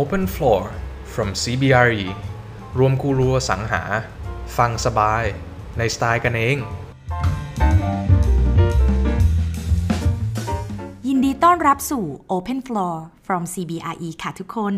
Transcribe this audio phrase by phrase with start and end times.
[0.00, 0.62] Open Floor
[1.12, 2.04] from CBRE
[2.78, 3.82] รวมกูรูอสังหา
[4.56, 5.24] ฟังสบาย
[5.78, 6.58] ในสไตล์กันเอง
[11.06, 12.96] ยินดีต้อนรับสู่ Open Floor
[13.26, 14.74] from CBRE ค่ะทุกคน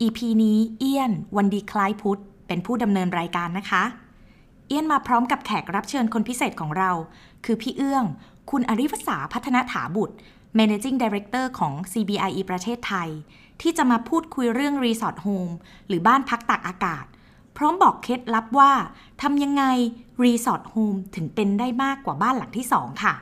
[0.00, 3.82] EP นี้เอี้ยน วันดีคล้ายพุทธเป็นผู้ดำเนินรายการนะคะ
[4.68, 6.90] เอี้ยนมาพร้อมกับแขกรับเชิญคนพิเศษของเรา
[7.44, 8.04] คือพี่เอื้อง
[8.50, 10.16] คุณอริวสาพัฒนถาบุตร
[10.58, 13.10] Managing Director ของ CBRE ประเทศไทย
[13.62, 15.52] ที่จะมาพูดคุยเรื่อง Resort Home
[15.88, 17.04] หรือบ้านพักตากอากาศ
[17.56, 18.72] พร้อมบอกเคล็ดลับว่า
[19.22, 19.64] ทำยังไง
[20.22, 23.14] Resort Home ถึงเป็นได้มากกว่าบ้านหลังที่ 2 ค่ะ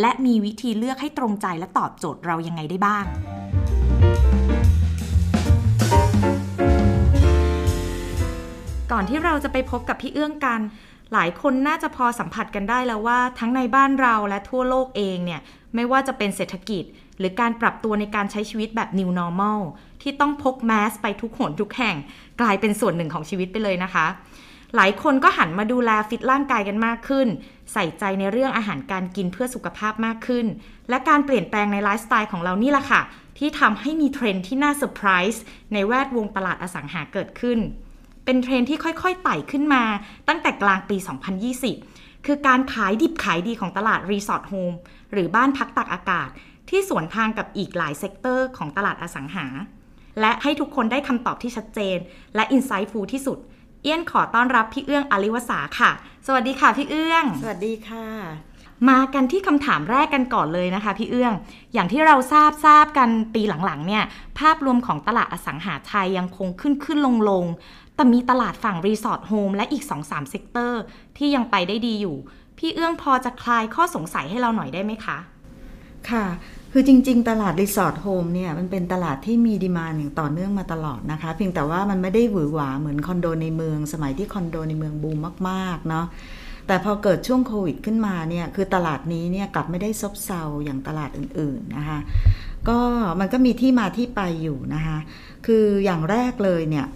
[0.00, 3.04] และมีวิธีเลือกให้ตรงใจและตอบโจทย์เรายังไงได้บ้าง
[8.92, 10.60] ก่อนที่เราจะไปพบกับพี่เอื้องกัน
[11.12, 15.40] หลายคนน่าจะพอสัมผัสกันได้แล้วว่าทั้งในบ้านเราและทั่วโลกเองเนี่ย
[15.74, 16.84] ไม่ว่าจะเป็นเศรษฐกิจ
[17.18, 19.60] หรือการปรับตัวในการใช้ชีวิตแบบ new normal
[20.02, 21.96] ที่ต้องพกแมสก์ไปทุกหนทุกแห่ง
[22.40, 24.06] กลายเป็นส่วนหนึ่งของชีวิตไปเลยนะคะ
[24.76, 27.28] หลายคนก็หันมาดูแลฟิตร่างกายกันมากขึ้น
[27.72, 30.46] ใส่ใจในเรื่องอาหารการกินเพื่อสุขภาพมากขึ้น
[30.88, 33.02] และการเปลี่ยนแปลงในไลฟ์สไตล์ของเรานี่แหละค่ะ
[33.38, 37.58] ที่ทำให้มีเทรนด์ที่น่าเซอร์ไพรส์ในแวดวงตลาดอสังหาเกิดขึ้น
[38.30, 39.84] เป็นเทรนด์ที่ค่อยๆไต่ขึ้นมา
[40.28, 40.96] ตั้งแต่กลางปี
[41.60, 44.72] 2020 คือการขายดิบขายดีของตลาด resort home
[45.12, 46.28] หรือบ้านพักตากอากาศ
[46.70, 49.46] ที่สวนทางกับอีกหลาย sector ของตลาดอสังหา
[50.20, 51.98] และให้ทุกคนได้คำตอบที่ชัดเจน
[52.34, 53.38] และ insightful ที่สุด
[53.82, 55.90] เอี้ยนขอต้อนรับพี่เอื้องอลิวสาค่ะ
[56.26, 58.06] สวัสดีค่ะพี่เอื้อง สวัสดีค่ะ
[58.90, 61.32] มากันที่คำถามแรกกันก่อนเลยนะคะพี่เอื้อง
[61.74, 64.04] อย่างที่เราทราบทราบกันปีหลังๆเนี่ย
[64.38, 70.82] ภาพรวมของตลาดอสังหาไทยยังคงขึ้นขึ้นลงลงๆ แต่มีตลาดฝั่ง resort home และอีก 2-3 sector
[71.16, 72.16] ที่ยังไปได้ดีอยู่
[72.58, 75.18] พี่เอื้องพอจะคลายข้อสงสัยให้เราหน่อยได้ไหมคะ
[76.10, 76.26] ค่ะ
[76.72, 86.06] คือจริง ๆ ตลาด resort home เนี่ยมันเป็นตลาดที่มี demand อย่างต่อเนื่องมาตลอดนะคะ เพียงแต่ว่ามันไม่ได้หวือหวาเหมือนคอนโดในเมือง สมัยที่คอนโดในเมืองบูมมากๆเนาะ
[86.66, 91.98] แต่พอเกิดช่วงโควิดขึ้นมาเนี่ยคือตลาดนี้เนี่ยกลับไม่ได้ซบเซาอย่างตลาดอื่น ๆนะคะ
[92.68, 92.78] ก็
[93.20, 94.98] มันก็มีที่มาที่ไปอยู่นะคะ
[95.46, 96.86] คืออย่างแรกเลยเนี่ย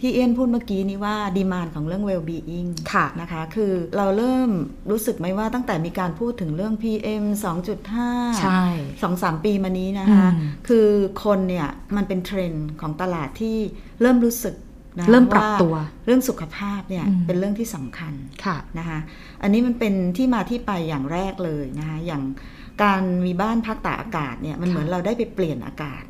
[0.00, 4.50] ที่เอี้ยนพูดเมื่อกี้นี้ว่าดีมานของเรื่อง well-being ค่ะนะคะ คือเราเริ่ม
[4.90, 7.24] รู้สึกไหมว่าตั้งแต่มีการพูดถึงเรื่อง PM
[7.84, 8.64] 2.5 ใช่
[9.02, 10.86] สองสามปีมานี้นะคะอืมคือ
[11.24, 13.56] คนเนี่ยมันเป็นเทรนด์ของตลาดที่
[14.00, 14.54] เริ่มรู้สึก
[14.98, 18.12] นะเริ่มปรับตัวาเรื่องสุขภาพเนี่ยอืมเป็นเรื่องที่สำคัญ
[18.44, 18.98] ค่ะนะคะ
[19.42, 22.22] อันนี้มันเป็นที่มาที่ไปอย่างแรกเลยนะคะอย่าง
[22.82, 26.06] การมีบ้านพักตากอากาศเนี่ยมันค่ะเหมือนเราได้ไปเปลี่ยนอากาศม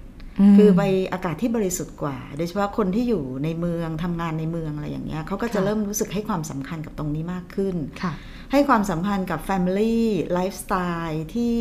[0.56, 8.12] คือไปอากาศที่บริสุทธิ์กว่า โดยเฉพาะคนที่อยู่ในเมืองทำงานในเมืองอะไรอย่างเงี้ยเขาก็จะค่ะเริ่มรู้สึกให้ความสำคัญกับตรงนี้มากขึ้นค่ะ
[8.52, 9.96] ให้ความสัมพันธ์กับ Family
[10.32, 10.74] ไลฟ์สไต
[11.08, 11.56] ล์ที่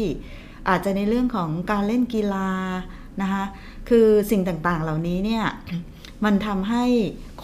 [0.69, 2.49] อาจจะในเรื่องของการเล่นกีฬา
[3.21, 3.43] นะคะ
[3.89, 5.45] คือสิ่งต่างๆเหล่านี้เนี่ย
[6.25, 6.85] มันทำให้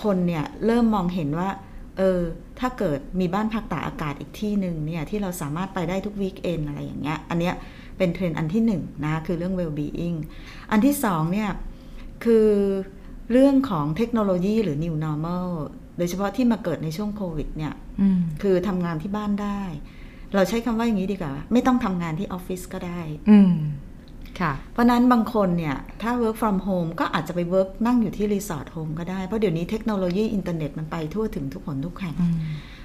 [0.03, 1.49] คนเนี่ยเริ่มมองเห็นว่า
[1.97, 2.19] เออ
[2.59, 7.55] ถ้าเกิดมีบ้านพักตากอากาศอีกที่หนึ่งเนี่ยที่เราสามารถไปได้ทุก weekend อะไรอย่างเงี้ยอันเนี้ย
[7.97, 10.17] เป็นเทรนด์อันที่หนึ่งนะคะคือเรื่อง well-being
[10.71, 11.51] อันที่สองเนี่ย
[12.23, 12.47] คือ
[13.31, 15.47] เรื่องของเทคโนโลยีหรือ new normal
[15.97, 19.61] โดยเฉพาะที่มาเกิดในช่วงโควิดเนี่ยอืมคือทำงานที่บ้านได้
[20.35, 23.53] เราใช้คำว่าอย่างนี้ดีกว่า ไม่ต้องทำงานที่ออฟฟิศก็ได้อืม
[24.39, 32.35] ค่ะเพราะนั้นบางคนเนี่ย ถ้า work from home ก็อาจจะไป work นั่งอยู่ที่ resort home ก็ได้ เพราะเดี๋ยวนี้เทคโนโลยีอินเทอร์เน็ตมันไปทั่วถึงทุกคนทุกแห่งอืม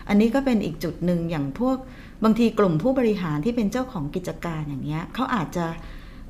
[0.08, 1.76] อันนี้ก็เป็นอีกจุดหนึ่งอย่างพวก
[2.24, 5.66] บางทีกลุ่มผู้บริหารที่เป็นเจ้าของกิจการอย่างเงี้ยเขาอาจจะ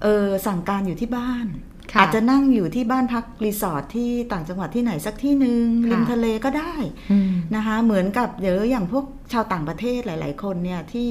[0.03, 1.47] เออสั่งการอยู่ที่บ้าน
[1.93, 6.75] ค่ะอาจจะนั่งอยู่ที่บ้านพักรีสอร์ทที่ต่างจังหวัดที่ไหนสักที่หนึ่งค่ะริมทะเลก็ได้
[7.13, 11.11] อืมนะคะเหมือนกับเดี๋ยวอย่างพวกชาวต่างประเทศหลาย ๆ คนเนี่ยที่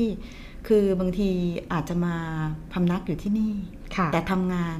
[0.67, 1.29] คือบางที
[1.73, 2.15] อาจจะมา
[2.73, 3.53] พำนักอยู่ที่นี่
[3.95, 4.77] ค่ะแต่ทำงาน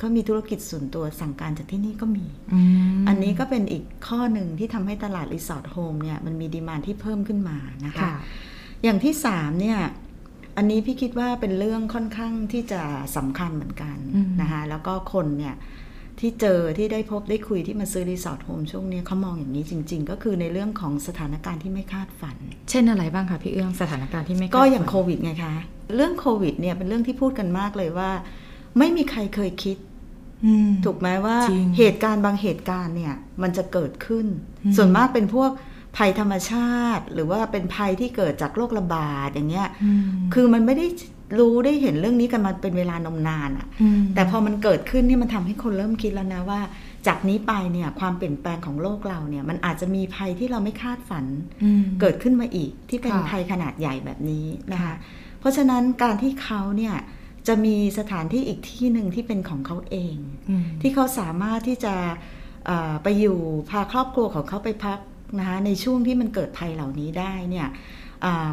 [0.00, 2.60] ก็มีธุรกิจส่วนตัวสั่งการจากที่นี่ก็มีอื
[3.00, 8.12] มอันนี้ก็เป็นอีกข้อหนึ่งที่ทำให้ตลาด resort home เนี่ยมันมี demand ที่เพิ่มขึ้นมานะคะค่ะ
[8.82, 9.78] อย่างที่สามเนี่ย
[10.56, 12.82] อันนี้พี่คิดว่าเป็นเรื่องค่อนข้างที่จะ
[13.16, 15.56] สำคัญเหมือนกันอืมนะคะแล้วก็คนเนี่ย
[16.20, 22.36] ที่เจอที่ได้พบได้คุยที่มาซื้อ resort home ช่วงเนี้ยเขามองอย่างนี้จริง ๆ ก็คือในเรื่องของสถานการณ์ที่ไม่คาดฝัน
[22.70, 25.54] เช่นอะไรบ้างคะพี่เอื้องสถานการณ์ที่ไม่คาดฝันก็อย่างโควิดไงคะ
[25.96, 28.10] เรื่องโควิดเนี่ยเป็นเรื่องที่พูดกันมากเลยว่า
[28.78, 29.76] ไม่มีใครเคยคิด
[30.46, 34.26] อืมถูกไหมว่าจริงเหตุการณ์บางเหตุการณ์เนี่ยมันจะเกิดขึ้น
[34.64, 35.50] อืมส่วนมากเป็นพวก
[35.96, 40.02] ภัยธรรมชาติ หรือว่าเป็นภัยที่เกิดจากโรคระบาดอย่างเงี้ยอืม
[40.34, 40.86] คือมันไม่ได้
[41.38, 43.66] รู้ได้เห็นเรื่องนี้กันมาเป็นเวลานมนานอะ
[43.98, 46.60] มแต่พอมันเกิดขึ้นนี่มันทำให้คนเริ่มคิดแล้วนะว่า
[47.06, 51.26] จากนี้ไปเนี่ยความเปลี่ยนแปลงของโลกเราเนี่ย มันอาจจะมีภัยที่เราไม่คาดฝัน
[51.64, 54.94] อืมเกิดขึ้นมาอีก ที่เป็นค่ะภัยขนาดใหญ่แบบนี้นะคะค่ะ
[55.40, 56.94] เพราะฉะนั้นการที่เขาเนี่ย
[57.48, 60.16] จะมีสถานที่อีกที่หนึ่งที่เป็นของเขาเอง
[60.50, 61.94] อืมที่เขาสามารถที่จะ
[62.66, 63.38] เอ่อไปอยู่
[63.70, 64.98] พาครอบครัวของเขาไปพัก
[65.38, 67.68] นะคะในช่วงที่มันเกิดภัยเหล่านี้ได้เนี่ย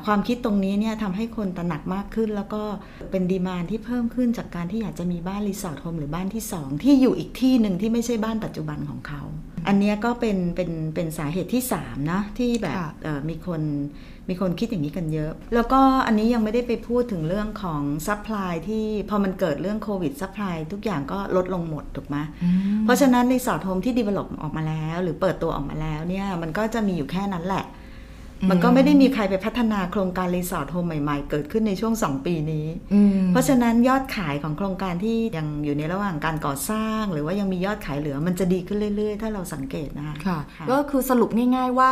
[0.06, 2.63] ความคิดตรงนี้เนี่ยทำให้คนตระหนักมากขึ้น แล้วก็
[3.12, 9.21] เป็นดีมานที่เพิ่มขึ้นจากการที่อยากจะมีบ้านรีสอร์ทโฮมหรือบ้านที่สองที่อยู่อีกที่หนึ่งที่ไม่ใช่บ้านปัจจุบันของเขา
[9.67, 13.61] อันเนี้ยก็เป็นเป็นเป็นสาเหตุที่3นะที่แบบค่ะเอ่อมีคน
[14.29, 22.17] มีคนคิดอย่างนี้กันเยอะ แล้วก็อันนี้ยังไม่ได้ไปพูดถึงเรื่องของsupply ที่พอมันเกิดเรื่องโควิด supply ทุกอย่างก็ลดลงหมดถูกไหม
[22.83, 27.65] เพราะฉะนั้น resort home ที่ develop ออกมาแล้ว หรือเปิดตัวออกมาแล้วเนี่ยมันก็จะมีอยู่แค่นั้นแหละ
[28.49, 41.89] มันก็ไม่ได้มีใครไปพัฒนาโครงการ resort home ใหม่ๆ เกิดขึ้นในช่วง 2 ปีนี้อืมเพราะฉะนั้นยอดขายของโครงการที่ยังอยู่ในระหว่างการก่อสร้าง หรือว่ายังมียอดขายเหลือมันจะดีขึ้นเรื่อยๆ ถ้าเราสังเกตนะคะค่ะค่ะก็คือสรุปง่ายๆว่า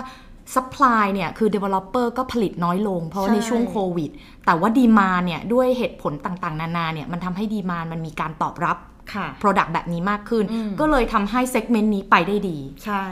[0.55, 4.11] supply เนี่ยคือ developer ก็ผลิตน้อยลง เพราะว่าใช่ในช่วงโควิด
[4.45, 8.77] แต่ว่า demand เนี่ยด้วยเหตุผลต่างๆ นานาเนี่ยมันทำให้ demand มันมีการตอบรับ
[9.13, 13.03] ค่ะ product แบบนี้มากขึ้นอืมก็เลยทำให้ segment นี้ไปได้ดี ใช่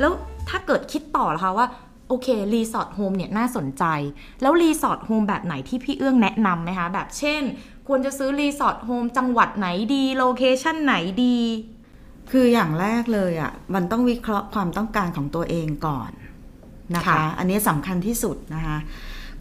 [0.00, 0.12] แล้ว
[0.48, 1.66] ถ้าเกิดคิดต่อละคะว่า
[2.08, 3.84] โอเค resort home เนี่ยน่าสนใจ
[4.42, 7.42] แล้ว resort home แบบไหนที่พี่เอื้องแนะนำไหมคะ แบบเช่น
[7.88, 10.94] ควรจะซื้อ resort home จังหวัดไหนดี location ไหน
[11.24, 11.38] ดี
[12.30, 16.10] คืออย่างแรกเลยอะมันต้องวิเคราะห์ความต้องการของตัวเองก่อน
[16.94, 18.78] นะคะค่ะอันนี้สำคัญที่สุดนะคะ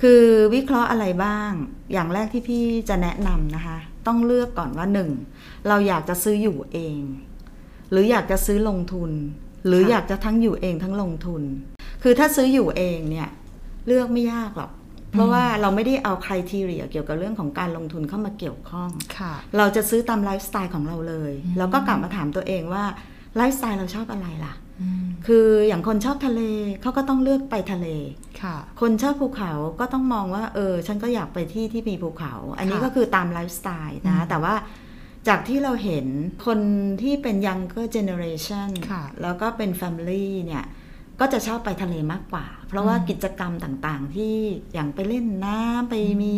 [0.02, 0.22] คือ
[0.54, 1.52] วิเคราะห์อะไรบ้าง
[1.94, 3.78] อย่างแรกที่พี่จะแนะนำนะคะ
[4.08, 5.10] ต้องเลือกก่อนว่าหนึ่ง
[5.68, 7.00] เราอยากจะซื้ออยู่เอง
[7.92, 9.12] หรืออยากจะซื้อลงทุน
[9.68, 11.44] หรืออยากจะทั้งอยู่เองทั้งลงทุน
[12.04, 13.30] คือถ้าซื้ออยู่เองเนี่ย
[13.88, 14.72] เลือกไม่ยากหรอก
[15.12, 22.84] เพราะว่าเราไม่ได้เอาคุณทีเรียเกี่ยวกับเรื่องของการลงทุนเข้ามาเกี่ยวข้องค่ะเราจะซื้อตามไลฟ์สไตล์ของเราเลยแล้วก็กลับมาถามตัวเองว่า
[23.38, 24.54] ไลฟ์สไตล์เราชอบอะไรล่ะ
[25.28, 26.42] คืออย่างคนชอบทะเล
[26.82, 27.88] เขาก็ต้องเลือกไปทะเล
[28.42, 34.54] ค่ะ คนชอบภูเขาก็ต้องมองว่า เออ ฉันก็อยากไปที่ที่มีภูเขา อันนี้ค่ะก็คือตามไลฟ์สไตล์นะอืมแต่ว่า
[35.30, 36.06] จากที่เราเห็น
[36.46, 36.60] คน
[37.02, 40.66] ที่เป็น younger generation ค่ะแล้วก็เป็น family เนี่ย
[41.20, 44.36] ก็จะชอบไปทะเลมากกว่า เพราะว่ากิจกรรมต่างๆ ที่
[44.74, 46.36] อย่างไปเล่นน้ำไปมี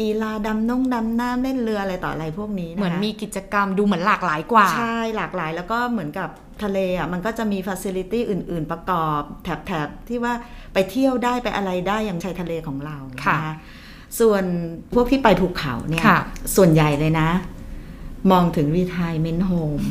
[0.00, 6.28] กีฬาดำน้องดำน้ำเล่นเรืออะไรต่ออะไรพวกนี้นะคะเหมือนมีกิจกรรมดูเหมือนหลากหลายกว่า ใช่หลากหลายแล้วก็เหมือนกับ
[6.62, 10.34] ทะเลอะมันก็จะมีฟัซิลิตี้อื่น ๆ ประกอบ แถบๆที่ว่า
[10.74, 13.46] ไปเที่ยวได้ไปอะไรได้อย่างชายทะเลของเราค่ะน
[14.20, 14.44] ส่วน
[14.94, 16.18] พวกที่ไปภูเขาเนี่ยค่ะ
[16.56, 17.28] ส่วนใหญ่เลยนะ
[18.30, 19.84] มองถึง retirement home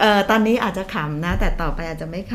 [0.00, 2.34] เอ่อตอนนี้อาจจะขำนะ แต่ต่อไปอาจจะไม่ข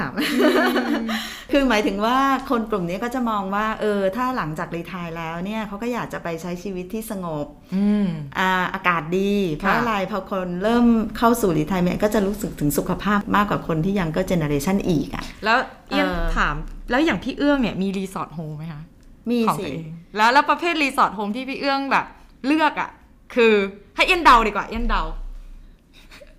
[0.75, 2.17] ำ คือหมายถึงว่า
[2.49, 7.45] คนกลุ่มนี้ก็จะมองว่า เออ ถ้าหลังจาก retire แล้วเนี่ยเขาก็อยากจะไปใช้ชีวิตที่สงบ
[7.75, 8.07] อืม
[8.39, 10.85] อาอากาศดีเพราะค่ะอะไรพอคนเริ่ม
[11.17, 15.57] เข้าสู่ retirement ก็จะรู้สึกถึงสุขภาพมากกว่าคนที่ young generation อีกอะแล้ว
[15.89, 16.55] เอี้ยนเออถาม
[16.89, 18.81] แล้วอย่างพี่เอื้องเนี่ยมี resort home ไหมคะ
[19.29, 19.85] มีของสิตัวเอง
[20.17, 22.05] แล้วแล้วประเภท resort home ที่พี่เอื้องแบบ
[22.47, 22.89] เลือกอะ่ะ
[23.33, 23.53] คือ
[23.95, 25.01] ให้เอี้ยนเดาดีกว่าเอี้ยนเดา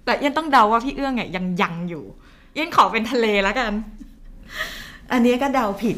[0.04, 2.04] แต่เอี้ยนต้องเดาว่าพี่เอื้องเนี่ยยังยังอยู่
[2.54, 3.72] เอี้ยนขอเป็นทะเลแล้วกัน
[5.12, 5.96] อันนี้ก็เดาผิด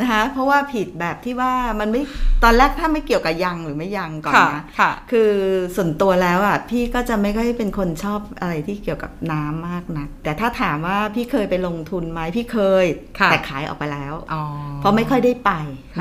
[0.00, 2.02] นะคะเพราะว่าผิดแบบที่ว่ามันไม่
[2.44, 5.30] ตอนแรกถ้าไม่เกี่ยวกับยังหรือไม่ยังก่อนค่ะนะค่ะ คือ
[5.76, 12.86] ส่วนตัวแล้วอะพี่ก็จะไม่ค่อยเป็นคนชอบอะไรที่เกี่ยวกับน้ำมากนะแต่ถ้าถามว่าพี่เคยไปลงทุนไหมพี่เคย
[13.20, 14.42] ค่ะแต่ขายออกไปแล้วอ๋อ
[14.80, 15.50] เพราะไม่ค่อยได้ไป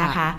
[0.02, 0.30] นะค่ะคะ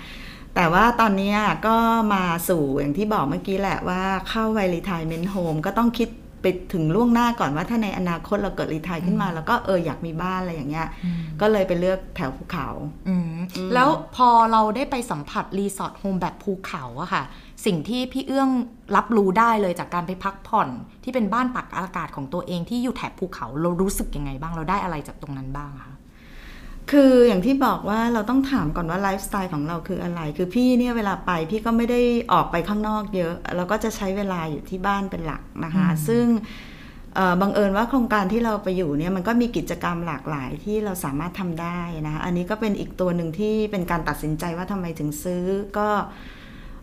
[0.55, 1.77] แต่ว่าตอนเนี้ยก็
[2.15, 6.09] มาสู่อย่างที่บอกเมื่อกี้แหละว่าเข้าวัย retirement home ก็ต้องคิด
[6.43, 12.69] ไปถึงล่วงหน้าก่อนว่าถ้าในอนาคตเราเกิด retire ขึ้นมา แล้วก็เอออยากมีบ้านอะไรอย่างเงี้ยอืมก็เลยไปเลือกแถวภูเขา
[13.09, 13.35] อืม
[13.75, 17.23] แล้วพอเราได้ไปสัมผัส resort home แบบภูเขาอะค่ะ
[17.67, 18.51] สิ่งที่พี่เอื้อง
[18.97, 20.69] รับรู้ได้เลยจากการไปพักผ่อน
[21.05, 25.92] ที่เป็นบ้านพักตากอากาศของตัวเองที่อยู่แถบภูเขาเรารู้สึกยังไงบ้างเราได้อะไรจากตรงนั้นบ้างคะ
[26.91, 32.01] คืออย่างที่บอกว่าเราต้องถามก่อนว่าไลฟ์สไตล์ของเราคืออะไร คือพี่เนี่ยเวลาไปพี่ก็ไม่ได้
[32.33, 36.25] ออกไปข้างนอกเยอะ เราก็จะใช้เวลาอยู่ที่บ้านเป็นหลักนะคะอืมซึ่ง
[37.15, 45.45] เอ่อบังเอิญว่าโครงการที่เราไปอยู่เนี่ยมันก็มีกิจกรรมหลากหลายที่เราสามารถทำได้นะคะอันนี้ก็เป็นอีกตัวหนึ่งที่เป็นการตัดสินใจว่าทำไมถึงซื้อ
[45.79, 45.89] ก็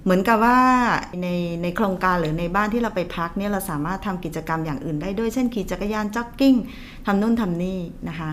[0.03, 0.59] เหมือนกับว่า
[1.21, 1.27] ใน
[1.63, 6.55] ในโครงการหรือในบ้านที่เราไปพักเนี่ยเราสามารถทำกิจกรรมอย่างอื่นได้ด้วยเช่นขี่จักรยานจ็อกกิ้ง
[7.05, 7.79] ทำนู่นทำนี่
[8.09, 8.31] นะคะ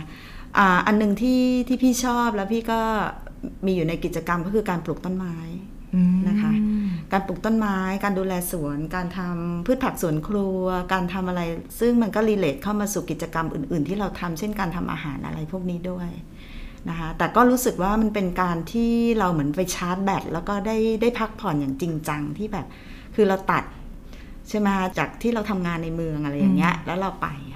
[0.58, 2.80] อ่าอันหนึ่งที่ที่พี่ชอบแล้วพี่ก็
[3.66, 5.36] มีอยู่ในกิจกรรมก็คือการปลูกต้นไม้
[6.28, 6.52] นะคะ
[7.12, 11.42] การปลูกต้นไม้ การดูแลสวน การทำพืชผักสวนครัว การทำอะไร
[11.80, 16.10] ซึ่งมันก็รีเลทเข้ามาสู่กิจกรรมอื่น ๆ ที่เราทำเช่นการทำอาหารอะไรพวกนี้ด้วย
[16.88, 22.66] นะคะแต่ก็รู้สึกว่ามันเป็นการที่เราเหมือนไปชาร์จแบตแล้วก็ได้ได้พักผ่อนอย่างจริงจังที่แบบ
[23.14, 23.64] คือเราตัด
[24.48, 27.55] ใช่ไหมคะจากที่เราทำงานในเมืองอะไรอย่างเงี้ย แล้วเราไปอ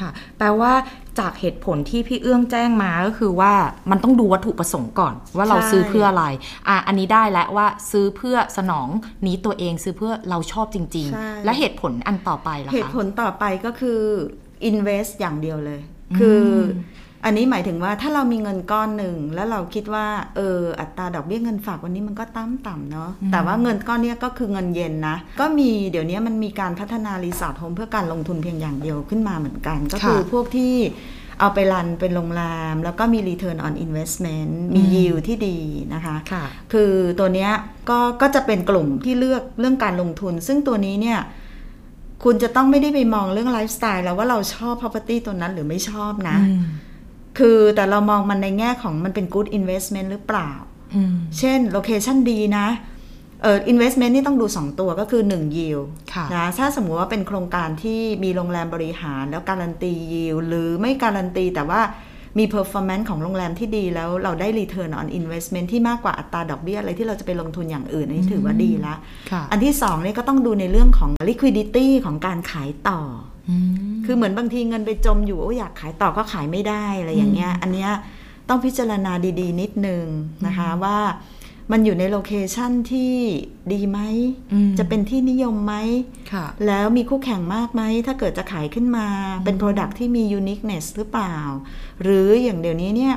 [0.00, 0.72] ค่ะค่ะค่ะ แปลว่า
[1.18, 3.52] จากเหตุผลที่พี่เอื้องแจ้งมาก็คือว่า
[3.90, 6.24] มันต้องดูวัตถุประสงค์ก่อน ว่าเราใช่ซื้อเพื่ออะไร
[6.68, 8.88] อะอันนี้ได้แล้วว่าซื้อเพื่อสนอง
[9.26, 14.00] need ตัวเองซื้อเพื่อเราชอบจริงใช่ๆและเหตุผลอันต่อไปล่ะคะเหตุผลต่อไปก็คือ
[14.70, 15.80] invest อย่างเดียวเลย
[16.18, 16.42] คือ
[17.24, 30.74] อันนี้หมายถึงว่าถ้าเรามีเงินก้อนหนึ่งแล้วเราคิดว่าเอออัตราดอกเบี้ยเงินฝากวันนี้มันก็ต่ำต่ำๆเนาะแต่ว่าเงินก้อนเนี้ยก็คือเงินเย็นนะ ก็มีเดี๋ยวนี้มันมีการพัฒนา resort home เพื่อการลงทุนเพียงอย่างเดียวขึ้นมาเหมือนกัน ก็คือพวกที่
[31.40, 35.58] เอาไปรันเป็นโรงแรม แล้วก็มี return on investment มี yield ที่ดี
[35.94, 37.50] นะคะค่ะคือตัวเนี้ย
[37.90, 41.20] ก็ก็จะเป็นกลุ่มที่เลือกเรื่องการลงทุน ซึ่งตัวนี้เนี่ย
[42.24, 46.62] คุณจะต้องไม่ได้ไปมองเรื่องไลฟ์สไตล์แล้วว่าเราชอบ property ตัวนั้นหรือไม่ชอบนะอืม
[47.38, 50.50] คือแต่เรามองมันในแง่ของมันเป็น good investment หรือเปล่า
[50.94, 52.66] อืมเช่น location ดีนะ
[53.42, 61.80] เออ investment นี่ต้องดู 2 ตัวก็คือ 1 yield ค่ะนะถ้าสมมุติว่าเป็นโครงการที่มีโรงแรมบริหารแล้วการันตี yield หรือไม่การันตีแต่ว่า
[62.38, 68.94] มี performance ของโรงแรมที่ดีแล้วเราได้ return on investment ที่มากกว่าอัตราดอกเบี้ยอะไรที่เราจะไปลงทุนอย่างอื่นอันนี้ถือว่าดีละ
[69.30, 73.00] ค่ะอันที่สองเนี่ยก็ต้องดูในเรื่องของ liquidity ของการขายต่อ
[73.50, 77.90] อืมคือเหมือนบางทีเงินไปจมอยู่โอ้อยากขายต่อก็ขายไม่ได้อะไรอย่างเงี้ย อันเนี้ย
[78.48, 80.04] ต้องพิจารณาดี ๆ นิดนึง
[80.46, 80.96] นะคะว่า
[81.72, 83.12] มันอยู่ในโลเคชันที่
[83.72, 84.00] ดีไหม
[84.52, 85.74] อืมจะเป็นที่นิยมไหม
[86.32, 89.06] ค่ะแล้วมีคู่แข่งมากไหม ถ้าเกิดจะขายขึ้นมา
[89.44, 91.36] เป็น Product ที่มี uniqueness หรือเปล่า
[92.02, 93.14] หรืออย่างเดี๋ยวนี้เนี่ย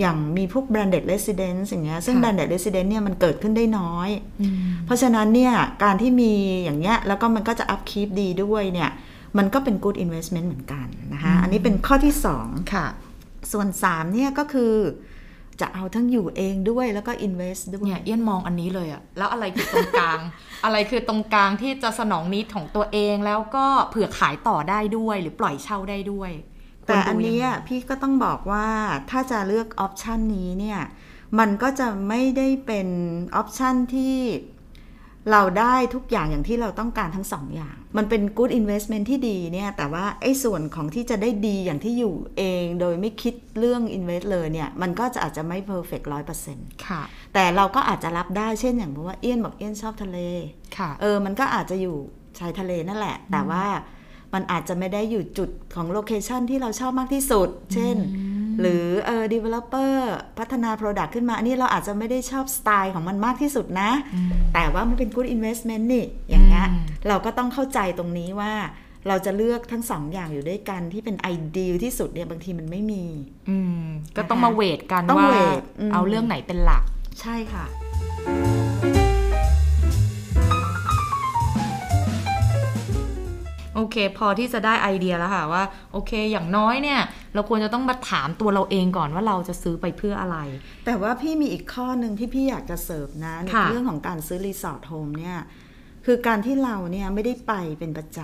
[0.00, 4.08] อย่างมีพวก branded residence อย่างเงี้ย ซึ่งค่ะ branded residence เนี่ยมันเกิดขึ้นได้น้อย
[4.40, 5.52] อืมเพราะฉะนั้นเนี่ย
[5.84, 6.32] การที่มี
[6.64, 8.90] อย่างเงี้ย แล้วก็มันก็จะ upkeep ดีด้วยเนี่ย
[9.38, 12.86] มันก็เป็น good investment เหมือนกันนะคะ อันนี้เป็นข้อที่2ค่ะ
[13.52, 14.72] ส่วน3เนี่ยก็คือ
[15.60, 20.18] จะเอาทั้งอยู่เองด้วยแล้วก็ invest ด้วยเนี่ยเอี้ยนมองอันนี้เลยอะแล้วอะไรคือตรงกลาง
[20.64, 26.30] อะไรคือตรงกลางที่จะสนองนิดของตัวเองแล้วก็เผื่อขายต่อได้ด้วยหรือปล่อยเช่าได้ด้วย
[26.86, 28.66] แต่ควรดูอันเนี้ยยังไงพี่ก็ต้องบอกว่า
[29.10, 30.80] ถ้าจะเลือก option นี้เนี่ย
[31.38, 32.88] มันก็จะไม่ได้เป็น
[33.36, 34.16] option ที่
[35.32, 47.02] เราได้ทุกอย่างอย่างที่เราต้องการทั้งสองอย่าง มันเป็น good investment ที่ดีเนี่ยแต่ว่าไอ้ส่วนของที่จะได้ดีอย่างที่อยู่เองโดยไม่คิดเรื่อง invest เลยเนี่ยมันก็จะอาจจะไม่ perfect ร้อยเปอร์เซ็นต์ค่ะ
[47.34, 50.18] แต่เราก็อาจจะรับได้เช่นอย่างเพราะว่าเอี้ยนบอกเอี้ยนชอบทะเล
[50.76, 51.96] ค่ะเออมันก็อาจจะอยู่
[52.38, 53.64] ชายทะเลนั่นแหละ แต่ว่า
[54.34, 57.96] มันอาจจะไม่ได้อยู่จุดของโลเคชันที่เราชอบมากที่สุด เช่น
[58.60, 59.92] หรือเออ developer
[60.38, 63.90] พัฒนา product ขึ้นมา อันนี้เราอาจจะไม่ได้ชอบสไตล์ของมันมากที่สุดนะ
[64.54, 68.52] แต่ว่ามันเป็น good investment นี่ อย่างเงี้ยอืมเราก็ต้องเข้าใจตรงนี้ว่า
[69.08, 73.04] เราจะเลือกทั้งสองอย่างอยู่ด้วยกันที่เป็น ideal ที่สุดเนี่ยบางทีมันไม่มี
[73.48, 73.84] อืม
[74.16, 76.82] ก็ต้องมาเวทกันต้องว่าเวทอืมเอาเรื่องไหนเป็นหลัก
[77.20, 77.64] ใช่ค่ะ
[83.78, 87.00] โอเค พอที่จะได้ไอเดียแล้วค่ะว่าโอเค อย่างน้อยเนี่ย
[87.34, 90.38] เราควรจะต้องมาถามตัวเราเองก่อนว่าเราจะซื้อไปเพื่ออะไร
[90.84, 95.36] แต่ว่าพี่มีอีกข้อหนึ่งที่พี่อยากจะเสริมนะในค่ะเรื่องของการซื้อ resort home เนี่ย
[96.06, 98.18] คือการที่เราเนี่ยไม่ได้ไปเป็นประจำ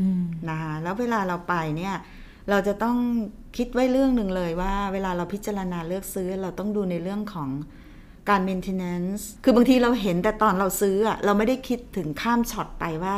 [0.00, 1.94] อืมนะคะแล้วเวลาเราไปเนี่ย
[2.50, 2.96] เราจะต้อง
[3.56, 7.48] คิดไว้เรื่องหนึ่งเลยว่าเวลาเราพิจารณาเลือกซื้อเราต้องดูในเรื่องของ
[8.30, 13.14] การ maintenance คือบางทีเราเห็นแต่ตอนเราซื้ออะเราไม่ได้คิดถึงข้ามช็อตไปว่า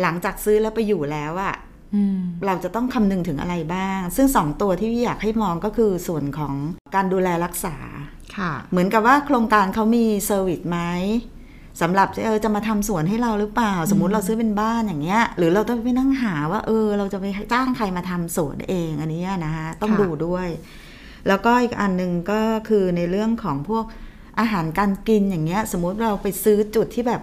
[0.00, 1.54] หลังจากซื้อแล้วไปอยู่แล้วอะ
[1.94, 6.54] อืมเราจะต้องคำนึงถึงอะไรบ้าง ซึ่งสองตัวที่พี่อยากให้มองก็คือส่วนของ
[6.94, 7.76] การดูแลรักษา
[8.36, 10.78] ค่ะเหมือนกับว่าโครงการเขามีเซอร์วิสไหม
[11.80, 20.48] สำหรับเออจะมาทำสวนให้เราหรือเปล่า สมมุติเราซื้อเป็นบ้านอย่างเงี้ย หรือเราต้องไปนั่งหาว่า เออ เราจะไปจ้างใครมาทำสวนเองอันเนี้ยนะคะต้องค่ะดูด้วย
[21.28, 23.84] แล้วก็อีกอันหนึ่งก็คือในเรื่องของพวก
[24.40, 27.22] อาหารการกินอย่างเงี้ย สมมุติเราไปซื้อจุดที่แบบ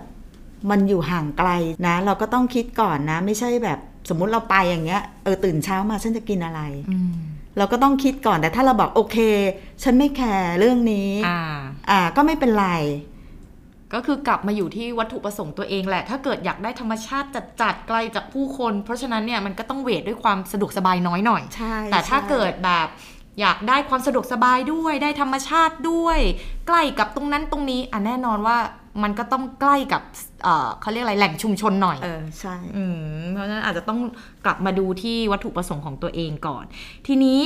[0.69, 1.49] มันอยู่ห่างไกล
[1.87, 6.61] นะ เราก็ต้องคิดก่อนนะ ไม่ใช่แบบสมมุติเราไปอย่างเงี้ยเออตื่นเช้ามาฉันจะกินอะไร
[6.91, 7.11] อืม
[7.57, 9.17] เราก็ต้องคิดก่อนแต่ถ้าเราบอกโอเค
[9.83, 11.39] ฉันไม่แคร์เรื่องนี้ อ่า
[11.89, 12.67] อ่า ก็ไม่เป็นไร
[13.93, 17.27] ก็คือกลับมาอยู่ที่วัตถุประสงค์ตัวเองแหละ ถ้าเกิดอยากได้ธรรมชาติ
[17.61, 22.87] จัดๆไกลจากผู้คน เพราะฉะนั้นเนี่ยมันก็ต้องเวทด้วยความสะดวกสบายน้อยหน่อยใช่แต่ถ้าใช่เกิดแบบ
[23.41, 26.19] อยากได้ความสะดวกสบายด้วย ได้ธรรมชาติด้วย
[26.67, 28.57] ใกล้กับตรงนั้นตรงนี้อะแน่นอนว่า
[29.03, 30.01] มันก็ต้องใกล้กับ
[30.43, 32.83] เอ่อเขาเรียกอะไรแหล่งชุมชนหน่อย เออใช่อื
[33.19, 33.99] มเพราะฉะนั้นอาจจะต้อง
[34.45, 36.63] กลับมาดูที่วัตถุประสงค์ของตัวเองก่อน
[37.07, 37.39] ทีนี้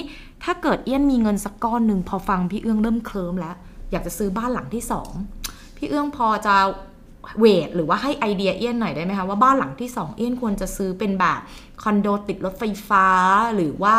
[0.43, 3.55] ถ้าเกิดเอี้ยนมีเงินสักก้อนหนึ่งพอฟังพี่เอื้องเริ่มเคลิ้มแล้ว
[3.91, 5.11] อยากจะซื้อบ้านหลังที่สอง
[5.77, 6.55] พี่เอื้องพอจะ
[7.39, 11.39] เวทหรือว่าให้ไอเดียเอี้ยนหน่อยได้ไหมคะว่าบ้านหลังที่สองเอี้ยนควรจะซื้อเป็นแบบ
[11.83, 13.07] คอนโดติดรถไฟฟ้า
[13.55, 13.97] หรือว่า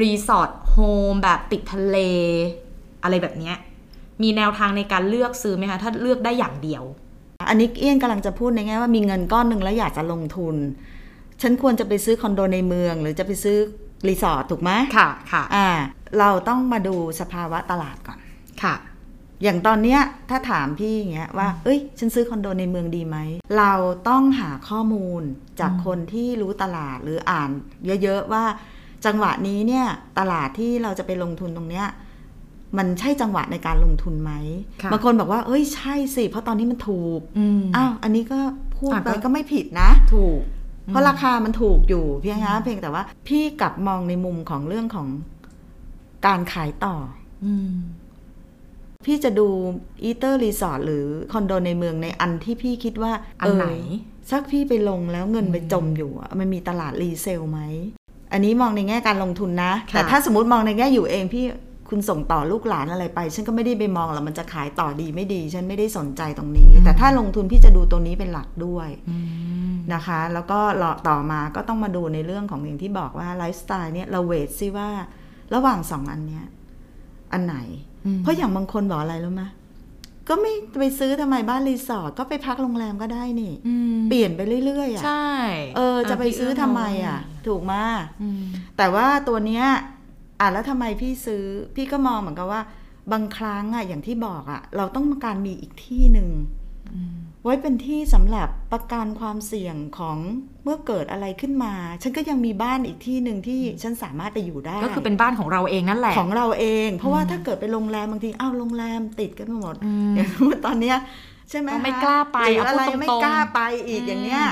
[0.00, 1.96] resort home แบบติดทะเล
[3.02, 3.56] อะไรแบบเนี้ย
[4.22, 6.84] มีแนวทางในการเลือกซื้อไหมคะถ้าเลือกได้อย่างเดียว
[7.48, 10.56] อันนี้เอี้ยนกำลังจะพูดในแง่ว่ามีเงินก้อนหนึ่งแล้วอยากจะลงทุน
[11.42, 13.56] ฉันควรจะไปซื้อคอนโดในเมือง หรือจะไปซื้อ
[14.08, 15.68] รีสอร์ทถูกไหมค่ะค่ะอ่า
[16.18, 18.18] เราต้องมาดูสภาวะตลาดก่อน
[18.62, 18.74] ค่ะ
[19.42, 23.16] อย่างตอนเนี้ยถ้าถามพี่อย่างเงี้ยว่า เอ้ย ฉันซื้อคอนโดในเมืองดีไหม
[23.58, 23.72] เรา
[24.08, 25.22] ต้องหาข้อมูล
[25.60, 27.50] จากคนที่รู้ตลาดหรืออ่าน
[28.02, 28.44] เยอะๆว่า
[29.06, 29.86] จังหวะนี้เนี่ย
[30.18, 31.86] ตลาดที่เราจะไปลงทุนตรงเนี้ย
[32.78, 34.32] มันใช่จังหวะในการลงทุนไหม
[34.82, 38.38] ค่ะบางคนบอกว่า เอ้ยใช่สิ เพราะตอนนี้มันถูกอืมอ้าวอันนี้ก็
[38.76, 40.40] พูดอะไปก็ก็ไม่ผิดนะ ถูก
[40.86, 45.08] เพราะราคามันถูกอยู่เพียงนะเพียงแต่ว่า พี่กลับมองในมุมของเรื่องของ
[46.26, 46.94] การขายต่อ
[47.44, 47.72] อืม
[49.06, 49.48] พี่จะดู
[50.04, 53.66] อีเตอร์รีสอร์ทหรือคอนโดในเมืองในอันที่พี่คิดว่า อันไหน
[54.28, 57.60] เสักพี่ไปลงแล้วเงินไปจมอยู่อะมันมีตลาด resale ไหม
[58.32, 61.44] อันนี้มองในแง่การลงทุนนะค่ะแต่ถ้าสมมติมองในแง่อยู่เองพี่
[61.88, 69.16] คุณส่งต่อลูกหลานอะไรไป ฉันก็ไม่ได้ไปมองหรอกมันจะขายต่อดีไม่ดี ฉันไม่ได้สนใจตรงนี้ แต่ถ้าลงทุนพี่จะดูตัวนี้เป็นหลักด้วยอื
[69.70, 74.88] มนะคะ แล้วก็รอต่อมาก็ต้องมาดูในเรื่องของอย่างที่บอกว่าไลฟ์สไตล์เนี่ยเรา weight ซิว่า
[75.54, 76.44] ระหว่างสองอันเนี้ย
[77.32, 77.56] อันไหน
[78.06, 79.44] อืมเพราะอย่างบางคนบอกอะไรรู้ไหม
[80.28, 85.28] ก็ไม่ไปซื้อทำไมบ้านรีสอร์ทก็ไปพักโรงแรมก็ได้นี่อืมเปลี่ยนไปเรื่อยๆอะใช่
[85.76, 87.82] เออ จะไปซื้อทำไมอะ ถูกมา
[88.22, 88.42] อืม
[88.76, 89.64] แต่ว่าตัวเนี้ย
[90.40, 91.44] อะแล้วทำไมพี่ซื้อ
[91.76, 92.62] พี่ก็มองเหมือนกับว่า
[93.12, 96.28] บางครั้งอะอย่างที่บอกอะ เราต้องการมีอีกที่หนึ่ง
[96.94, 100.18] อืมไว้เป็นที่สำหรับประกันความเสี่ยงของ
[100.64, 110.96] เมื่อเกิดอะไรขึ้นมา ฉันก็ยังมีบ้านอีกที่หนึ่งที่ฉันสามารถไปอยู่ได้ ก็คือเป็นบ้านของเราเองนั่นแหละของเราเอง เพราะว่าถ้าเกิดไปโรงแรมบางทีอ้าวโรงแรมติดกันหมดอืมอย่างสมมติตอนเนี้ย
[111.50, 114.44] ใช่ไหมก็ไม่คะกล้าไปหรือเอาอะพูดไรตรงๆไม่กล้าไปอีกอย่างเนี้ย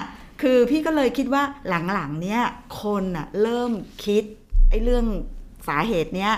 [0.43, 2.43] คือพี่ก็เลยคิดว่าหลังๆเนี้ย
[2.83, 3.71] คนอะเริ่ม
[4.05, 4.25] คิด
[4.71, 5.07] ไอ้เรื่อง
[5.69, 6.33] สาเหตุเนี้ย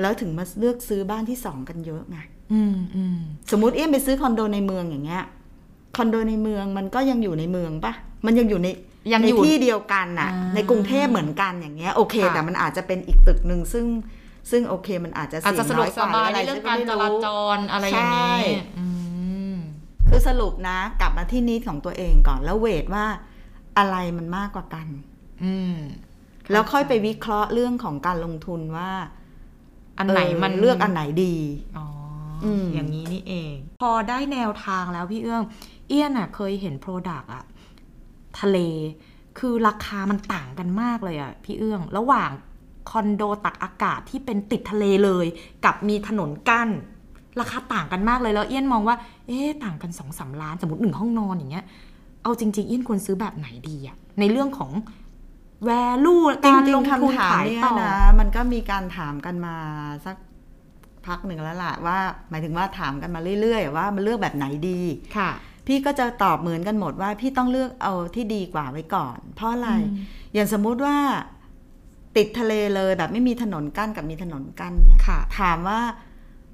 [0.00, 2.18] แล้วถึงมาเลือกซื้อบ้านที่สองกันเยอะไง
[2.52, 3.18] อืมอืม
[3.50, 5.22] สมมติเอี้ยมไปซื้อคอนโดในเมืองอย่างเงี้ย
[5.96, 7.92] คอนโดในเมืองมันก็ยังอยู่ในเมืองปะ
[8.26, 8.68] มันยังอยู่ใน
[9.12, 13.86] ยังในอยู่ที่เดียวกันน่ะอ่าในกรุงเทพเหมือนกันอย่างเงี้ยโอเคค่ะแต่มันอาจจะเป็นอีกตึกหนึ่งซึ่ง
[14.50, 17.26] ซึ่งโอเคมันอาจจะอาจเสี่ยจะงสะดน้วอกยกสว่าบายอะไรในเรื่องฉันการไม่จราจ
[17.56, 18.36] รอะไรอย่างนี้ใช่
[18.78, 18.86] อื
[19.54, 19.56] ม
[20.08, 23.06] คือสรุปนะ กลับมาที่นิดของตัวเองก่อนแล้วเวทว่า
[23.78, 24.86] อะไรมันมากกว่ากัน
[25.44, 25.76] อืม
[26.50, 28.90] แล้วค่อยไปวิเคราะห์เรื่องของการลงทุนว่า
[29.98, 31.36] อันไหนเมันเลือกอันไหนดี
[31.78, 31.86] อ๋อ
[32.44, 35.42] อมอย่างนี้นี่เอง พอได้แนวทางแล้วพี่เอื้อง
[35.88, 37.44] เอี้ยนอะ เคยเห็นโปรดักต์อะ
[38.40, 38.58] ทะเล
[39.38, 42.30] คือราคามันต่างกันมากเลยอะพี่เอื้อง ระหว่าง
[42.90, 45.26] คอนโดตักอากาศที่เป็นติดทะเลเลย
[45.64, 46.68] กับมีถนนกั้น
[47.40, 51.64] ราคาต่างกันมากเลยแล้วเอี้ยนมองว่า เอ๊ะต่างกันสองสามล้านสมมติหนึ่งห้องนอนอย่างเงี้ย
[52.22, 54.70] เอาจริง ๆ เอี้ยนควรซื้อแบบไหนดีอะในเรื่องของ
[55.68, 59.56] value จการริลงงๆทุนคำถามขายเนี่ยต่อนะมันก็มีการถามกันมา
[60.06, 60.16] สัก
[61.06, 61.98] พักหนึ่งแล้วล่ะว่า
[62.30, 64.80] หมายถึงว่าถามกันมาเรื่อยๆ ว่ามันเลือกแบบไหนดี
[65.16, 65.30] ค่ะ
[65.66, 69.70] พี่ก็จะตอบเหมือนกันหมดว่าพี่ต้องเลือกเอาที่ดีกว่าไว้ก่อน เพราะอะไร
[70.34, 70.96] อย่างสมมุติว่า
[72.16, 75.80] ติดทะเลเลยแบบไม่มีถนนกั้นกับมีถนนกั้นเนี่ยค่ะถามว่า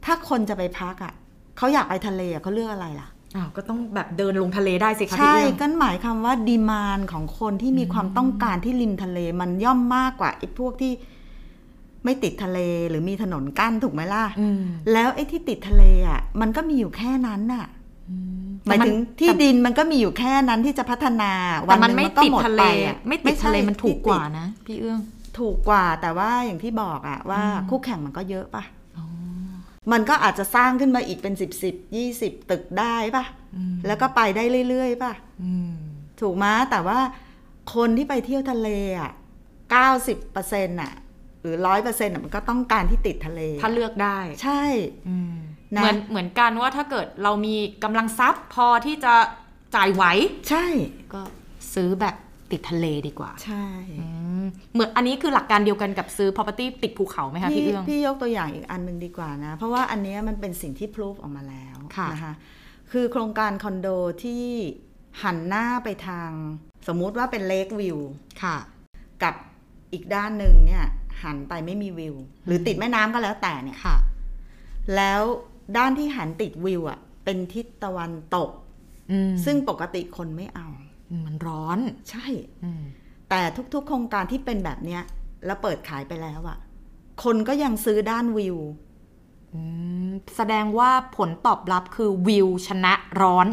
[0.05, 1.13] ถ้าคนจะไปพักอะ
[1.57, 10.93] เขาอยากไปทะเลอะเขาเลือกอะไรล่ะ อ้าวก็ต้องแบบเดินลงทะเลได้สิคะพี่ใช่เอื้องก็หมายความว่าดีมานของคนที่มีความต้องการที่ริมทะเลมันย่อมมากกว่าไอ้พวกที่
[12.05, 14.63] ไม่ติดทะเลหรือมีถนนกั้นถูกไหมล่ะ อืม
[14.93, 17.67] แล้วไอ้ที่ติดทะเลอะ มันก็มีอยู่แค่นั้นน่ะ
[18.67, 21.33] หมายถึงที่ดินมันก็มีอยู่แค่นั้นที่จะพัฒนา
[21.69, 25.01] วัแต่นหมันนึ่งไม่มันก็ติดหมดทะเลไปอะไม่ติดทะเลใช่มันถูกกว่าที่ติดนะ พี่เอื้อง
[25.39, 28.65] ถูกกว่าแต่ว่าอย่างที่บอกอะว่า คู่แข่งมันก็เยอะป่ะ
[29.93, 33.25] มันก็อาจจะสร้างขึ้นมาอีกเป็นสิบสิบยี่สิบตึกได้ป่ะ
[33.87, 35.75] แล้วก็ไปได้เรื่อยๆป่ะอืม
[36.21, 36.99] ถูกไหมแต่ว่า
[37.75, 38.69] คนที่ไปเที่ยวทะเล
[39.01, 39.13] อะ
[39.71, 40.93] เก้าสิบเปอร์เซ็นต์อะ
[41.41, 44.63] หรือร้อยเปอร์เซ็นต์อะมันก็ต้องการที่ติดทะเล ถ้าเลือกได้ ใช่
[45.09, 45.35] อืม
[45.77, 49.15] นะเหมือนเหมือนกันว่าถ้าเกิดเรามีกำลังทรัพย์พอที่จะ
[49.77, 50.05] จ่ายไหว
[50.51, 50.67] ใช่
[51.15, 51.21] ก็
[51.75, 52.15] ซื้อแบบ
[52.51, 53.67] ติดทะเลดีกว่า ใช่
[54.01, 54.28] อืม
[54.75, 62.35] เหมือนอันนี้คือหลักการเดียวกันกับซื้อ property ติดภูเขาไหมคะพี่พี่เอื้องพี่ยกตัวอย่างอีกอันหนึ่งดีกว่านะ เพราะว่าอันเนี้ยมันเป็นสิ่งที่พิสูจออกมาแล้วค่ะนะคะ
[62.93, 63.89] คือโครงการคอนโด
[64.23, 64.45] ที่
[65.23, 66.31] หันหน้าไปทาง
[66.89, 67.99] สมมุติว่าเป็นเลกวิว
[68.43, 68.57] ค่ะ
[69.23, 69.35] กับ
[69.93, 70.85] อีกด้านหนึ่งเนี่ย
[71.23, 72.15] หันไปไม่มีวิว
[72.47, 73.97] หรือติดแม่น้ำก็แล้วแต่เนี่ยค่ะ
[74.97, 75.23] แล้ว
[75.77, 78.51] ด้านที่หันติดวิวอะ เป็นทิศตะวันตก
[79.13, 80.69] อืมซึ่งปกติคนไม่เอา
[81.27, 81.79] มันร้อน
[82.11, 82.27] ใช่
[82.65, 82.83] อืม
[83.31, 83.43] แต่
[83.75, 85.03] ทุกๆ โครงการที่เป็นแบบเนี้ย
[85.47, 86.59] แล้วเปิดขายไปแล้วอะ
[87.25, 88.59] คนก็ยังซื้อด้านวิว
[89.55, 89.61] อื
[90.09, 93.47] มแสดงว่าผลตอบรับคือวิวชนะร้อน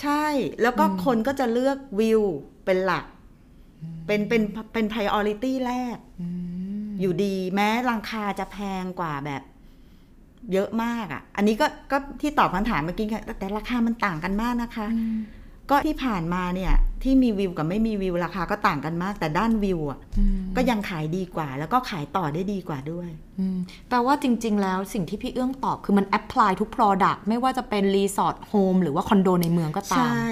[0.00, 0.24] ใช่
[0.62, 2.22] แล้วก็คนก็จะเลือกวิว
[2.64, 3.04] เป็นหลัก
[4.06, 4.42] เป็นเป็น
[4.72, 5.96] เป็น priority แรก
[7.00, 9.42] อยู่ดีแม้ราคาจะแพงกว่าแบบ
[10.52, 14.86] เยอะมากอะค่ะ อันนี้ก็ก็ที่ตอบคำถามเมื่อกี้ค่ะแต่ราคามันต่างกันมากนะคะ
[15.70, 19.98] ก็ที่ผ่านมาเนี่ย ที่มีวิวกับไม่มีวิวราคาก็ต่างกันมาก แต่ด้านวิวอะ
[20.56, 23.58] ก็ยังขายดีกว่า แล้วก็ขายต่อได้ดีกว่าด้วยอืม
[23.88, 30.28] แปลว่าจริง ๆ แล้วสิ่งที่พี่เอื้องตอบคือมัน apply ทุก product ไม่ว่าจะเป็น resort home หรือว่าคอนโดในเมืองก็ตาม ใช่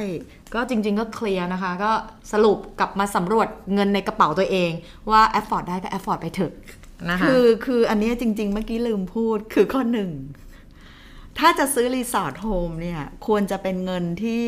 [0.54, 1.92] ก็จริง ๆ ก็เคลียร์นะคะ ก็
[2.32, 4.70] สรุปกลับมาสำรวจเงินในกระเป๋าตัวเอง
[5.10, 6.52] ว่า afford ได้ก็ afford ไปเถอะ
[7.10, 10.10] นะคะคือคืออันเนี้ยจริง ๆ เมื่อกี้ลืมพูดคือข้อหนึ่ง
[11.38, 14.46] ถ้าจะซื้อ resort home เนี่ยควรจะเป็นเงินที่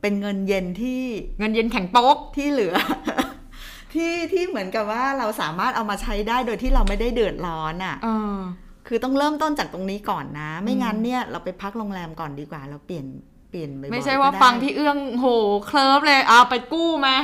[0.00, 1.02] เป็นเงินเย็นที่
[1.38, 2.76] เงินเย็นแข็งโป๊กที่เหลือ
[3.94, 8.36] ที่ที่เหมือนกับว่าเราสามารถเอามาใช้ได้โดยที่เราไม่ได้เดือดร้อนอะเออ
[8.86, 13.06] คือต้องเริ่มต้นจากตรงนี้ก่อนนะ ไม่งั้นเนี่ยเราไปพักโรงแรมก่อนดีกว่า เราเปลี่ยน
[13.50, 15.26] เปลี่ยนบ่อยๆไม่ใช่ว่าก็ได้ฟังพี่เอื้องโห
[15.66, 17.14] เคลิ้มเลยเอาไปกู้มา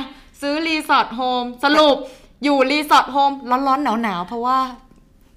[0.41, 1.97] ซื้อ resort home สรุป
[2.43, 3.31] อยู่ resort home
[3.67, 4.57] ร้อนๆหนาวๆเพราะว่า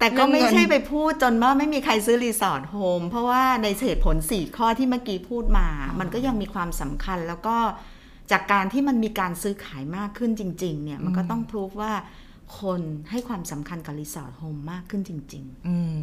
[0.01, 5.67] แต่ก็ไม่เรื่องเงินใช่ไปพูดจนว่าไม่มีใครซื้อ resort home เพราะว่าในเหตุผล 4 ข้อที่เมื่อกี้พูดมา
[5.99, 7.55] มันก็ยังมีความสำคัญแล้วก็
[8.31, 11.91] จากการที่มันมีการซื้อขายมากขึ้นจริง ๆ เนี่ยมันก็ต้องพิสูจน์ว่า
[12.59, 16.01] คนให้ความสำคัญกับ resort home มากขึ้นจริงอืม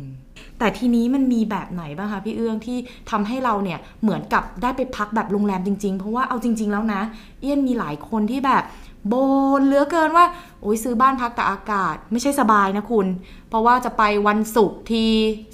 [0.59, 2.79] แต่ทีนี้มันมีแบบไหนบ้างคะพี่เอื้องที่
[3.11, 7.03] ทำให้เราเนี่ยเหมือนกับได้ไปพักแบบโรงแรมจริง ๆ เพราะว่าเอาจริง ๆ แล้วนะ
[7.41, 9.15] เอี้ยนมีหลายคนที่แบบโบ
[9.59, 10.25] นเหลือเกินว่า
[10.61, 13.07] โอ้ยซื้อบ้านพักกับอากาศไม่ใช่สบายนะคุณ
[13.49, 15.05] เพราะว่าจะไปวันศุกร์ที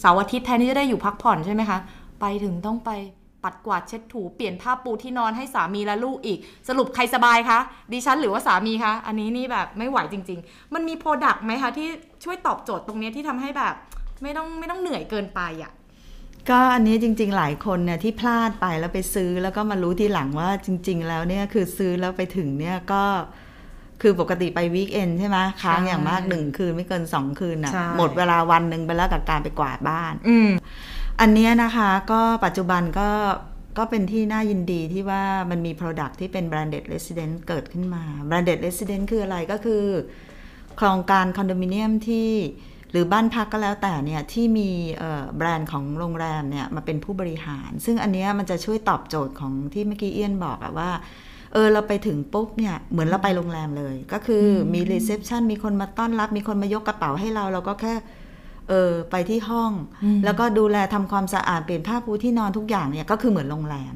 [0.01, 1.79] เสาร์อาทิตย์แทนที่จะได้อยู่พักผ่อนใช่ไหมคะ
[2.21, 2.91] ไปถึงต้องไป
[3.45, 7.59] ปัดกวาดเช็ดถูเปลี่ยนผ้าปูที่นอนให้สามีและลูกอีก สรุปใครสบายคะ
[7.93, 11.89] ดิฉันหรือว่าสามีคะอันนี้นี่แบบไม่ไหวจริง ๆ มันมีโปรดักต์ไหมคะที่
[12.25, 13.75] ช่วยตอบโจทย์ตรงนี้ที่ทำให้แบบ
[14.23, 15.73] ไม่ต้องไม่ต้องเหนื่อยเกินไปอะ
[16.51, 23.05] ก็อันนี้จริง ๆ หลายคนเนี่ยที่พลาดไปแล้วไปซื้อแล้วก็มารู้ทีหลังว่าจริง ๆ แล้วเนี่ยคือซื้อแล้วไปถึงเนี่ยก็
[24.03, 30.51] คือปกติไปวีคเอนใช่ไหมค้างอย่างมากหนึ่งคืนไม่เกินสองคืนน่ะใช่หมดเวลาวันหนึ่งไปแล้วกับการไปกวาดบ้าน อืม
[31.21, 33.11] อันเนี้ยนะคะก็ปัจจุบันก็
[33.79, 39.85] ก็เป็นที่น่ายินดีที่ว่ามันมี Product ที่เป็น Branded Resident เกิดขึ้นมา Branded Resident คืออะไรก็คือ
[40.77, 42.31] โครงการคอนโดมิเนียมที่
[42.95, 50.91] หรือบ้านพักก็แล้วแต่เนี่ยที่มีเอ่อแบรนด์ของโรงแรมเนี่ยมาเป็นผู้บริหาร ซึ่งอันเนี้ยมันจะช่วยตอบโจทย์ของที่เมื่อกี้เอี้ยนบอกอะว่า
[51.53, 57.95] เออเราไปถึงปุ๊บเนี่ยเหมือนเราไปโรงแรมเลย ก็คือมี reception มีคนมาต้อนรับ มีคนมายกกระเป๋าให้เราเราก็แค่
[58.71, 59.73] เออไปที่ห้อง
[60.25, 63.95] แล้วก็ดูแลทำความสะอาดเปลี่ยนผ้าปูที่นอนทุกอย่างเนี่ยก็คือเหมือนโรงแรม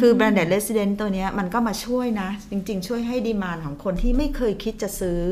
[0.00, 5.22] คือ branded residence ตัวเนี้ยมันก็มาช่วยนะ จริง ๆ ช่วยให้ demand ของคนที่ไม่เคยคิดจะซื้อ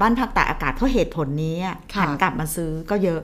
[0.00, 3.22] บ้านพักตากอากาศเพราะเหตุผลนี้อะค่ะหันกลับมาซื้อก็เยอะ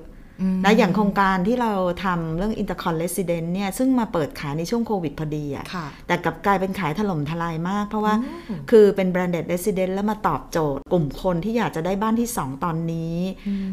[0.65, 1.73] นะอย่างโครงการที่เรา
[2.05, 8.15] ทำเรื่อง Intercon Residence เนี่ยซึ่งมาเปิดขายในช่วงโควิดพอดีอะค่ะแต่กลับกลายเป็นขายถล่มทลายมาก เพราะว่า
[8.71, 13.17] คือเป็น branded residence แล้วมาตอบโจทย์ กลุ่มคนที่อยากจะได้บ้านที่ 2 ตอนนี้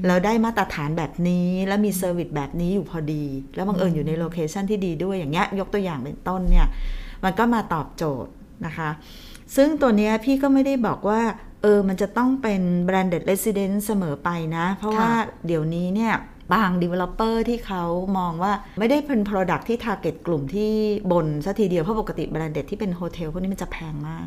[0.05, 3.23] แล้วได้มาตรฐานแบบนี้ แล้วมี service แบบนี้อยู่พอดี
[3.55, 6.67] แล้วบังเอิญอยู่ใน location ที่ดีด้วยอย่างเงี้ยยกตัวอย่างเป็นต้นเนี่ย
[7.23, 8.31] มันก็มาตอบโจทย์
[8.65, 8.89] นะคะ
[9.55, 11.21] ซึ่งตัวเนี้ยพี่ก็ไม่ได้บอกว่า
[11.61, 15.11] เออ มันจะต้องเป็น branded resident เสมอไปนะ เพราะว่า
[15.47, 16.13] เดี๋ยวนี้เนี่ย
[16.53, 17.83] บาง developer ที่เขา
[18.17, 20.73] มองว่าไม่ได้เป็น product ที่ target กลุ่มที่
[21.11, 24.25] บนซะทีเดียว เพราะปกติ branded ที่เป็นโฮเทลพวกนี้มันจะแพงมาก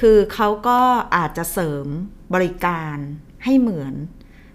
[0.00, 0.78] คือเขาก็
[1.16, 1.86] อาจจะเสริม
[2.34, 2.96] บริการ
[3.44, 3.94] ให้เหมือน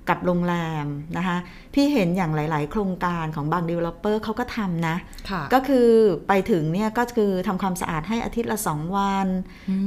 [0.10, 0.86] กับโรงแรม
[1.17, 1.38] นะคะ
[1.74, 4.96] พี่เห็นอย่างหลาย ๆ โครงการของบาง developer เขาก็ทำนะ
[5.30, 5.89] ค่ะก็คือ
[6.28, 9.28] ไปถึงเนี่ยก็คือทำความสะอาดให้อาทิตย์ละสองวัน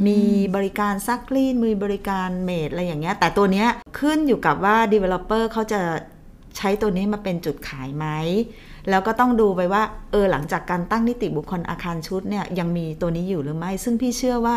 [0.07, 0.21] มี
[0.57, 5.81] บริการซักรีดมีบริการเมดอะไรอย่างเงี้ย แต่ตัวเนี้ยขึ้นอยู่กับว่า developer เขาจะ
[6.57, 8.07] ใช้ตัวนี้มาเป็นจุดขายไหม
[8.91, 14.57] แล้วก็ต้องดูไปว่า เออหลังจากการตั้งนิติบุคคลอาคารชุดเนี่ยยังมีตัวนี้อยู่หรือไม่ ซึ่งพี่เชื่อว่า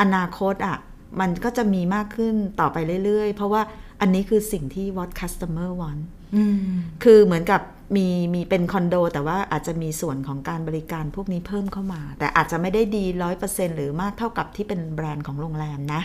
[0.00, 0.76] อนาคตอะ
[1.20, 3.62] มันก็จะมีมากขึ้นต่อไปเรื่อย ๆ เพราะว่า
[4.02, 6.02] อันนี้คือสิ่งที่ what customer want
[6.36, 6.56] อืม
[7.04, 7.60] คือเหมือนกับ
[7.96, 16.02] มีมีเป็นคอนโด แต่ว่าอาจจะมีส่วนของการบริการพวกนี้เพิ่มเข้ามา แต่อาจจะไม่ได้ดีร้อยเปอร์เซ็นต์หรือมากเท่ากับที่เป็นแบรนด์ของโรงแรมนะ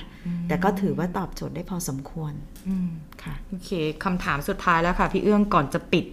[0.47, 2.33] แต่ก็ถือว่าตอบโจทย์ได้พอสมควร
[2.67, 2.89] อืม
[3.23, 3.71] ค่ะโอเค
[4.03, 6.05] คำถามสุดท้ายแล้วค่ะ พี่เอื้องก่อนจะปิด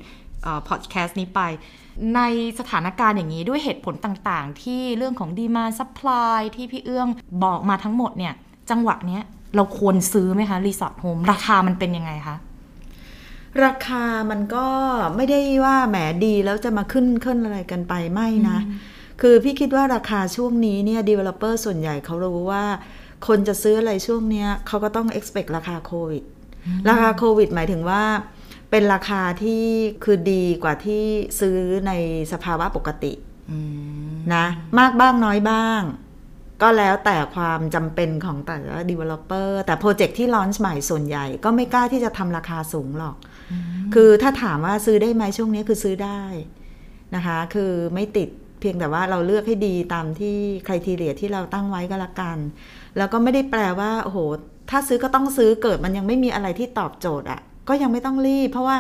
[0.68, 1.40] พอดแคสต์นี้ไป
[2.16, 2.20] ใน
[2.58, 7.08] สถานการณ์อย่างนี้ด้วยเหตุผลต่างๆ ที่เรื่องของ demand supply ที่พี่เอื้อง
[7.44, 8.34] บอกมาทั้งหมดเนี่ย
[8.70, 9.22] จังหวะเนี้ย
[9.56, 12.36] เราควรซื้อไหมคะรีสอร์ทโฮมราคามันเป็นยังไงคะ
[13.64, 14.66] ราคามันก็
[15.16, 18.58] ไม่ได้ว่าแหมดีแล้วจะมาขึ้นขึ้นอะไรกันไปไม่นะ
[19.20, 22.64] คือพี่คิดว่าราคาช่วงนี้เนี่ย developer ส่วนใหญ่เขารู้ว่า
[23.26, 26.24] คนจะซื้ออะไรช่วงเนี้ยเขาก็ต้อง expect ราคาโควิด
[26.88, 28.02] ราคาโควิดหมายถึงว่า
[28.70, 29.64] เป็นราคาที่
[30.04, 31.04] คือดีกว่าที่
[31.40, 31.92] ซื้อใน
[32.32, 33.12] สภาวะปกติ
[34.34, 34.46] นะ
[34.78, 35.82] มากบ้างน้อยบ้าง
[36.62, 43.16] ก็แล้วแต่ความจำเป็นของแต่ละ developer แต่โปรเจกต์ที่ลอนช์ใหม่ส่วนใหญ่ ก็ไม่กล้าที่จะทำราคาสูงหรอก
[43.94, 46.22] คือถ้าถามว่าซื้อได้ไหมช่วงนี้คือซื้อได้
[47.14, 48.28] นะคะ คือไม่ติด
[48.64, 50.36] พียงแต่ว่าเราเลือกให้ดีตามที่
[50.66, 52.38] คุณทีเรียที่เราตั้งไว้ก็แล้วกัน
[52.96, 54.18] แล้วก็ไม่ได้แปลว่าโอ้โห
[54.70, 58.76] ถ้าซื้อก็ต้องซื้อเกิดมันยังไม่มีอะไรที่ตอบโจทย์อะ่ะ ก็ยังไม่ต้องรีบ เพราะว่า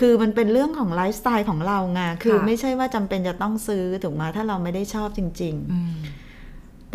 [0.00, 6.23] คือมันเป็นเรื่องของไลฟ์สไตล์ของเราไงคือไม่ใช่ว่าจำเป็นจะต้องซื้อถูกไหมถ้าเราไม่ได้ชอบจริง ๆ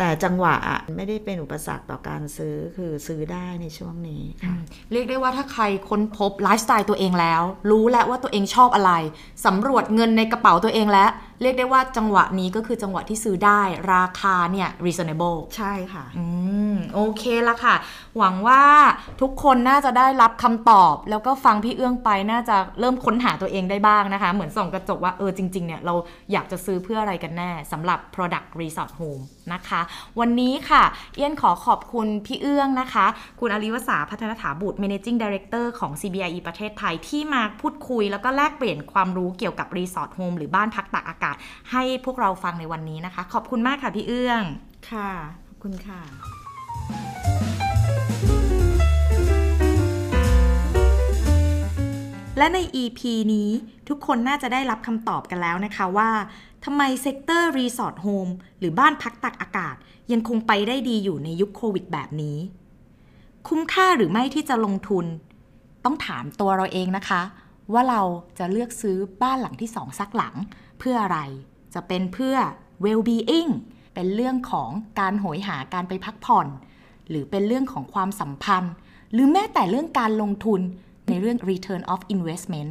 [0.02, 4.56] แต่จังหวะอะไม่ได้เป็นอุปสรรคต่อการซื้อคือซื้อได้ในช่วงนี้ค่ะ
[4.92, 8.92] เรียกได้ว่าถ้าใครค้นพบไลฟ์สไตล์ตัวเองแล้ว รู้แล้วว่าตัวเองชอบอะไร
[9.46, 11.10] สำรวจเงินในกระเป๋าตัวเองแล้ว
[11.42, 13.60] เรียกได้ว่าจังหวะนี้ก็คือจังหวะที่ซื้อได้
[13.94, 16.24] ราคาเนี่ย reasonable ใช่ค่ะ อื
[16.72, 17.74] ม โอเคละค่ะ
[18.18, 18.64] หวังว่า
[19.20, 25.94] ทุกคนน่าจะได้รับคำตอบ แล้วก็ฟังพี่เอื้องไปน่าจะเริ่มค้นหาตัวเองได้บ้างนะคะ เหมือนส่องกระจกว่าเออจริงๆเนี่ยเรา
[26.32, 29.80] อยากจะซื้อเพื่ออะไรกันแน่สำหรับ product resort home นะคะ
[30.20, 30.82] วันนี้ค่ะ
[31.14, 33.06] เอี้ยนขอขอบคุณพี่เอื้องนะคะ
[33.40, 41.36] คุณอริวสาพัฒนถาบุตร managing director ของ CBIE ประเทศไทยที่มาพูดคุย แล้วก็แลกเปลี่ยนความรู้เกี่ยวกับ resort home หรือบ้านพักตากอากาศ
[41.72, 44.42] ให้พวกเราฟังในวันนี้นะคะ ขอบคุณมากค่ะพี่เอื้อง
[44.90, 45.10] ค่ะ
[45.48, 46.00] ขอบคุณค่ะ
[52.40, 53.00] และใน EP
[53.34, 53.50] นี้
[53.88, 56.10] ทุกคนน่าจะได้รับคำตอบกันแล้วนะคะว่า
[56.64, 59.76] ทำไม sector resort home หรือบ้านพักตากอากาศ
[60.12, 62.38] ยังคงไปได้ดีอยู่ในยุคโควิดแบบนี้
[63.48, 65.06] คุ้มค่าหรือไม่ที่จะลงทุน
[65.84, 67.22] ต้องถามตัวเราเองนะคะ
[67.72, 68.02] ว่าเรา
[68.38, 70.34] จะเลือกซื้อบ้านหลังที่สองสักหลัง
[70.78, 71.18] เพื่ออะไร
[71.74, 72.36] จะเป็นเพื่อ
[72.84, 73.50] well-being
[73.94, 76.46] เป็นเรื่องของการโหยหาการไปพักผ่อน
[77.08, 78.74] หรือเป็นเรื่องของความสัมพันธ์
[79.12, 80.60] หรือแม้แต่เรื่องการลงทุน
[81.08, 82.70] ในเรื่อง return of investment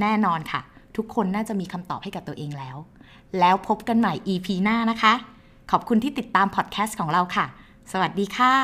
[0.00, 0.60] แน่นอนค่ะ
[0.96, 2.76] ทุกคนน่าจะมีคำตอบให้กับตัวเองแล้ว
[3.38, 5.14] แล้วพบกันใหม่ EP หน้านะคะ
[5.70, 7.46] ขอบคุณที่ติดตามพอดแคสต์ของเราค่ะ
[7.92, 8.54] สวัสดีค่ะ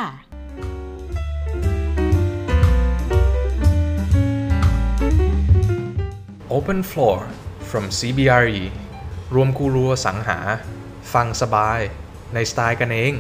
[6.57, 7.19] Open Floor
[7.71, 8.61] from CBRE
[9.35, 10.38] รวมกูรูสังหา
[11.12, 11.81] ฟังสบาย
[12.35, 13.14] ในสไตล์กันเอง